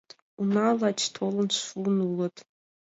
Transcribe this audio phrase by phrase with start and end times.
[0.39, 2.35] Уна лач толын шуын улыт.